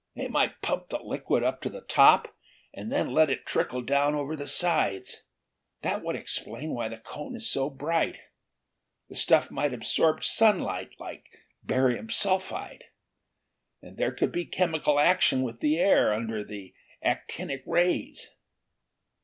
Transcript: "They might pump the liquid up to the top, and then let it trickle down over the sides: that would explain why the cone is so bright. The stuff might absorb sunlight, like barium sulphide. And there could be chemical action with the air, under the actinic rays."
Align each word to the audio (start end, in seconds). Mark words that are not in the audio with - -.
"They 0.15 0.27
might 0.27 0.63
pump 0.63 0.89
the 0.89 0.97
liquid 0.97 1.43
up 1.43 1.61
to 1.61 1.69
the 1.69 1.81
top, 1.81 2.35
and 2.73 2.91
then 2.91 3.13
let 3.13 3.29
it 3.29 3.45
trickle 3.45 3.83
down 3.83 4.15
over 4.15 4.35
the 4.35 4.47
sides: 4.47 5.21
that 5.83 6.03
would 6.03 6.15
explain 6.15 6.73
why 6.73 6.87
the 6.89 6.97
cone 6.97 7.35
is 7.35 7.51
so 7.51 7.69
bright. 7.69 8.19
The 9.09 9.15
stuff 9.15 9.51
might 9.51 9.75
absorb 9.75 10.23
sunlight, 10.23 10.95
like 10.99 11.27
barium 11.61 12.09
sulphide. 12.09 12.85
And 13.83 13.95
there 13.97 14.11
could 14.11 14.31
be 14.31 14.45
chemical 14.47 14.99
action 14.99 15.43
with 15.43 15.59
the 15.59 15.77
air, 15.77 16.11
under 16.11 16.43
the 16.43 16.73
actinic 17.03 17.61
rays." 17.67 18.31